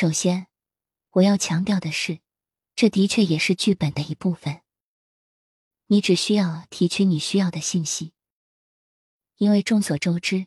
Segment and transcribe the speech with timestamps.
[0.00, 0.46] 首先，
[1.10, 2.20] 我要强调的是，
[2.76, 4.62] 这的确也是剧本的一部分。
[5.88, 8.12] 你只需要提取你需要的信息，
[9.38, 10.46] 因为众所周知，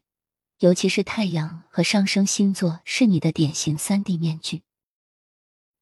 [0.60, 4.64] 尤其是太阳和上升星座是你的典型三 D 面具，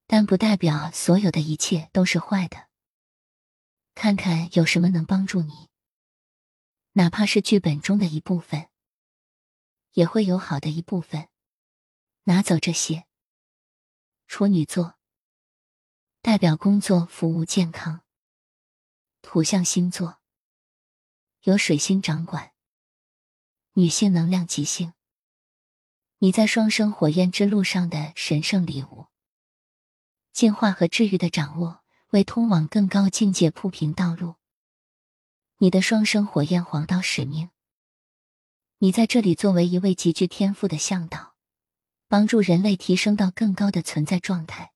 [0.08, 2.70] 但不代表所有的一切都是坏的。
[3.94, 5.70] 看看有什么能帮助你，
[6.94, 8.70] 哪怕是剧本中的一部分，
[9.92, 11.30] 也会有好的一部分。
[12.24, 13.06] 拿走这些。
[14.30, 14.94] 处女座
[16.22, 18.02] 代表工作、服务、健康。
[19.24, 20.20] 土象星座
[21.42, 22.52] 由水星掌管，
[23.74, 24.94] 女性能量极性。
[26.20, 29.08] 你在双生火焰之路上的神圣礼物，
[30.32, 34.36] 进化和治愈的掌握，为通往更高境界铺平道路。
[35.58, 37.50] 你的双生火焰黄道使命，
[38.78, 41.34] 你在这里作为一位极具天赋的向导，
[42.10, 44.72] 帮助人类提升到更高的存在状态。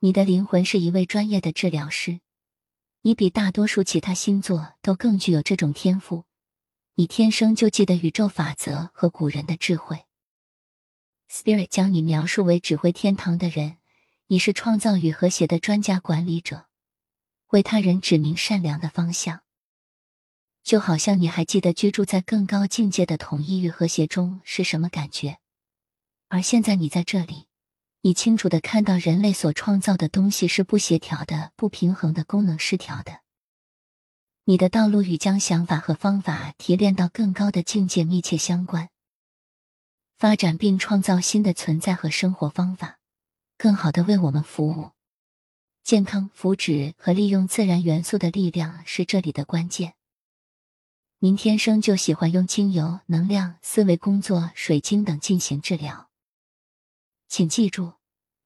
[0.00, 2.20] 你的灵魂是一位专业的治疗师。
[3.02, 6.24] 你比大多数其他星座都更具有这种天赋，
[6.96, 10.04] 你天生就记得宇宙法则和古人的智慧。
[11.30, 13.76] Spirit 将你描述为指挥天堂的人，
[14.26, 16.66] 你是创造与和谐的专家管理者，
[17.50, 19.42] 为他人指明善良的方向。
[20.64, 25.38] 就好像你还记得居住在更高境界的统一与和谐中是什么感觉，
[26.30, 27.46] 而现在你在这里。
[28.02, 33.20] 你清楚的看到，人类所创造的东西是不协调的、不平衡的、功能失调的。
[34.44, 38.88] 你的道路与将想法和方法提炼到更高的境界密切相关。
[40.16, 43.00] 发展并创造新的存在和生活方法，
[43.58, 44.92] 更好的为我们服务。
[45.82, 49.94] 健康、福祉和利用自然元素的力量是这里的关键。
[51.18, 56.09] 您天生就喜欢用精油、能量、思维工作、水晶等进行治疗。
[57.30, 57.92] 请记住，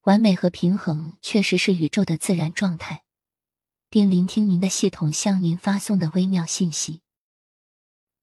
[0.02, 3.02] 完美和平衡确实是宇宙的自然状态，
[3.88, 7.00] 并聆听您的系统向您发送的微妙信息。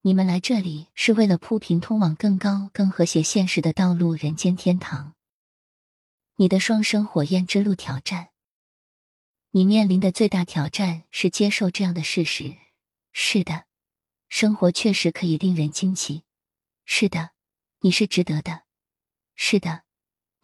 [0.02, 5.16] 你们来这里是为了铺平通往更高、更和谐现实的道路——人间天堂。
[6.36, 8.28] 你的双生火焰之路挑战，
[9.50, 12.56] 你面临的最大挑战是接受这样的事实：
[13.12, 13.64] 是的，
[14.28, 16.22] 生活确实可以令人惊奇；
[16.84, 17.30] 是的，
[17.80, 18.60] 你是值得的；
[19.34, 19.82] 是的。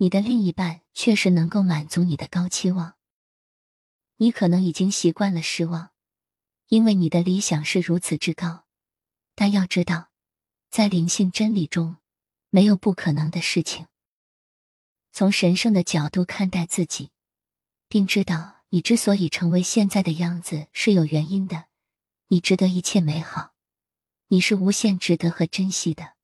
[0.00, 2.94] 你的另一半确实能够满足你的高期望。
[4.18, 5.90] 你可能已经习惯了失望，
[6.68, 8.64] 因为你的理想是如此之高。
[9.34, 10.10] 但要知道，
[10.70, 11.96] 在灵性真理中，
[12.50, 13.88] 没有不可能的事情。
[15.10, 17.10] 从神圣的角度看待自己，
[17.88, 21.64] 并知道你之所以成为现在的样子是有原因的。
[22.28, 23.52] 你值得一切美好，
[24.28, 26.14] 你是无限值得和珍惜的。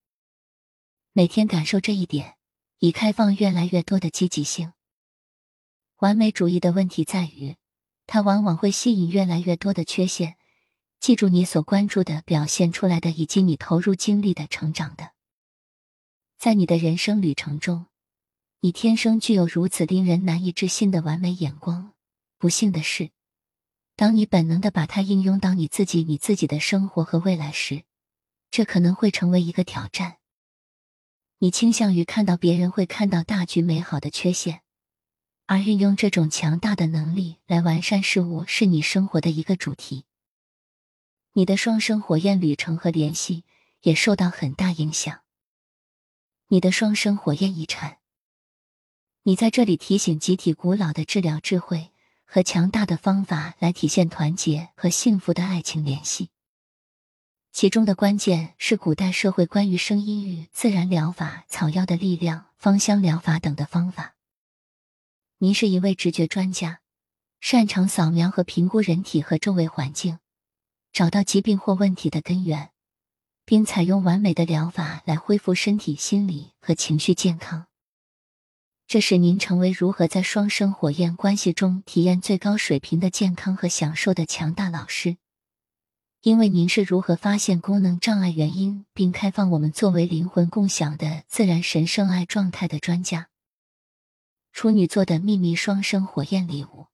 [1.12, 2.36] 每天感受这一点。
[2.84, 4.74] 以开放越来越多的积极性。
[6.00, 7.56] 完美主义的问题在于，
[8.06, 10.36] 它往往会吸引越来越多的缺陷。
[11.00, 15.12] 记住你所关注的、表现出来的，以及你投入精力的成长的。
[16.36, 17.86] 在你的人生旅程中，
[18.60, 21.94] 你天生具有如此令人难以置信的完美眼光。
[22.36, 23.12] 不幸的是，
[23.96, 27.84] 当你本能的把它应用到你自己、你自己的生活和未来时，
[28.50, 30.18] 这可能会成为一个挑战。
[31.44, 34.62] 你倾向于看到别人会看到大局美好的缺陷，
[35.44, 40.06] 而运用这种强大的能力来完善事物是你生活的一个主题。
[41.34, 43.44] 你的双生火焰旅程和联系
[43.82, 45.20] 也受到很大影响。
[46.48, 47.98] 你的双生火焰遗产，
[49.24, 51.90] 你在这里提醒集体古老的治疗智慧
[52.24, 56.30] 和强大的方法来体现团结和幸福的爱情联系。
[57.54, 64.16] 其中的关键是古代社会关于声音与、自然疗法、草药的力量、芳香疗法等的方法。
[65.38, 66.80] 您是一位直觉专家，
[67.40, 70.18] 擅长扫描和评估人体和周围环境，
[70.92, 72.70] 找到疾病或问题的根源，
[73.44, 77.68] 并采用完美的疗法来恢复身体、心理和情绪健康。
[78.88, 85.18] 这使您成为如何在双生火焰关系中体验最高水平的健康和享受的强大老师。
[86.24, 93.28] 因为您是如何发现功能障碍原因，并开放我们作为灵魂共享的自然神圣爱状态的专家。
[94.50, 96.86] 处女座的秘密双生火焰礼物，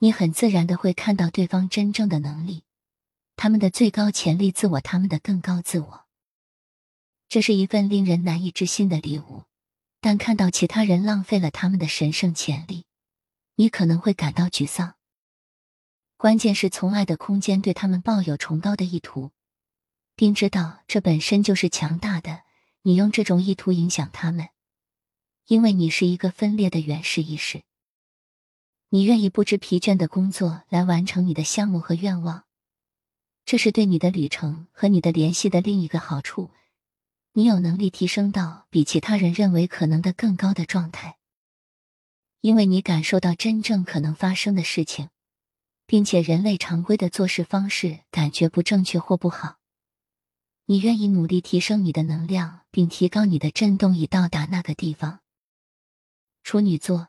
[0.00, 2.64] 你很自然的会看到对方真正的能力，
[3.36, 6.06] 他们的最高潜力自我，他们的更高自我。
[7.28, 9.44] 这是一份令人难以置信的礼物，
[10.00, 12.86] 但看到其他人浪费了他们的神圣潜力，
[13.54, 14.96] 你可能会感到沮丧。
[16.20, 19.30] 关键是从爱的空间对他们抱有崇高的意图，
[20.14, 22.42] 并知道这本身就是强大的。
[22.82, 24.50] 你用这种意图影响他们，
[25.46, 27.62] 因为你是一个分裂的原始意识，
[28.90, 32.44] 你愿意不知疲倦的工作来完成你的项目和愿望，
[33.46, 36.50] 这是对你的旅程和你的联系的另一个好处。
[37.32, 41.16] 你有能力提升到比其他人认为可能的更高的状态，
[42.42, 45.08] 因为你感受到真正可能发生的事情，
[45.90, 49.58] 并且人类常规的做事方式感觉不正确或不好。
[50.66, 55.18] 你愿意努力提升你的能量，并提高你的振动，以到达那个地方。
[56.44, 57.08] 处女座，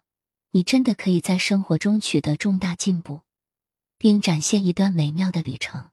[0.49, 3.21] 你真的可以在生活中取得重大进步，
[3.99, 5.91] 并展现一段美妙的旅程。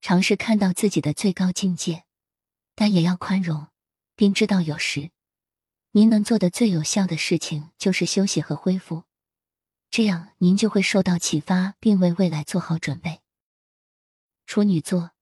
[0.00, 2.04] 尝试看到自己的最高境界，
[2.74, 3.66] 但也要宽容，
[4.16, 5.10] 并知道有时
[5.90, 9.02] 您能做的最有效的事情就是休息和恢复，
[9.90, 13.20] 这样您就会受到启发，并为未来做好准备。
[14.46, 15.12] 处女座，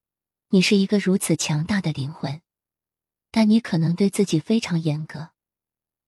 [0.50, 2.42] 你是一个如此强大的灵魂，
[3.30, 5.30] 但你可能对自己非常严格。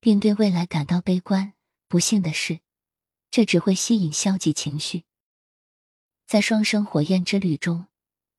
[0.01, 1.55] 并对未来感到悲观。
[1.89, 2.61] 不幸的是，
[3.33, 5.03] 这只会吸引消极情绪。
[6.25, 7.89] 在双生火焰之旅中，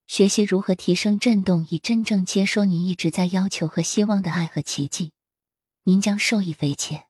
[0.07, 5.11] 学习如何提升振动，以真正接收您一直在要求和希望的爱和奇迹，
[5.83, 7.08] 您将受益匪浅。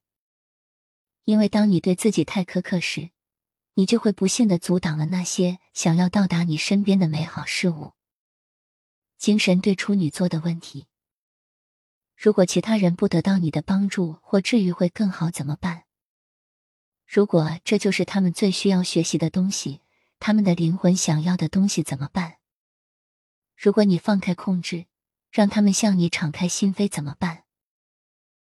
[1.30, 3.12] 因为当你对自己太苛刻时，
[3.76, 7.94] 你就会不幸的阻挡了那些想要到达你身边的美好事物。
[9.20, 10.88] 精神对处女座的问题。
[12.16, 15.84] 如果其他人不得到你的帮助或治愈会更好怎么办？
[17.06, 19.82] 如果这就是他们最需要学习的东西，
[20.18, 22.38] 他们的灵魂想要的东西怎么办？
[23.56, 24.88] 如果你放开控制，
[25.30, 27.44] 让他们向你敞开心扉怎么办？